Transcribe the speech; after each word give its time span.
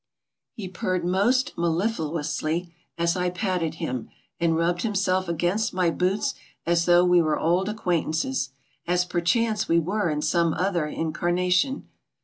He 0.53 0.67
purred 0.67 1.05
most 1.05 1.55
mellitluously 1.59 2.71
as 2.97 3.15
I 3.15 3.29
paned 3.29 3.75
him, 3.75 4.09
and 4.39 4.55
rubbed 4.55 4.81
himself 4.81 5.27
against 5.27 5.75
my 5.75 5.91
boots 5.91 6.33
as 6.65 6.85
though 6.85 7.05
we 7.05 7.21
were 7.21 7.37
old 7.39 7.69
acquaintances, 7.69 8.49
as 8.87 9.05
perchance 9.05 9.67
we 9.67 9.77
were 9.79 10.09
in 10.09 10.23
some 10.23 10.55
other 10.55 10.87
incarna 10.87 11.51
tion. 11.51 11.87